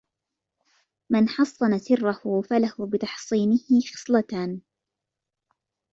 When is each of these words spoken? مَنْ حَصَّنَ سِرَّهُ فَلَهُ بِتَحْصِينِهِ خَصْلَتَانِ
مَنْ 1.09 1.29
حَصَّنَ 1.29 1.79
سِرَّهُ 1.79 2.41
فَلَهُ 2.41 2.73
بِتَحْصِينِهِ 2.91 3.59
خَصْلَتَانِ 3.95 4.61